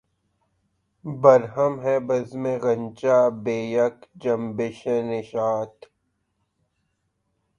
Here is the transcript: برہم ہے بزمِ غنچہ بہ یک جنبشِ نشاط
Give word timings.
برہم 1.05 1.73
ہے 1.83 1.95
بزمِ 2.07 2.43
غنچہ 2.63 3.17
بہ 3.43 3.55
یک 3.75 3.97
جنبشِ 4.21 4.81
نشاط 5.09 5.75